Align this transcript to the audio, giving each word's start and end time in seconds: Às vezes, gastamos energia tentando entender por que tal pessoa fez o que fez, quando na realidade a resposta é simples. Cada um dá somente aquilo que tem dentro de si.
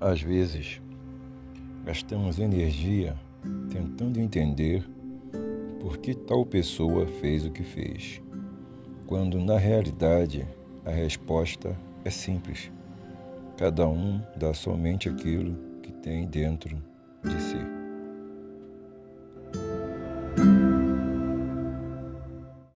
Às 0.00 0.22
vezes, 0.22 0.80
gastamos 1.84 2.38
energia 2.38 3.14
tentando 3.70 4.18
entender 4.18 4.82
por 5.78 5.98
que 5.98 6.14
tal 6.14 6.46
pessoa 6.46 7.06
fez 7.06 7.44
o 7.44 7.50
que 7.50 7.62
fez, 7.62 8.22
quando 9.06 9.38
na 9.38 9.58
realidade 9.58 10.46
a 10.86 10.90
resposta 10.90 11.76
é 12.02 12.08
simples. 12.08 12.72
Cada 13.58 13.86
um 13.86 14.22
dá 14.36 14.54
somente 14.54 15.06
aquilo 15.06 15.54
que 15.82 15.92
tem 15.92 16.26
dentro 16.26 16.82
de 17.22 17.42
si. 17.42 17.79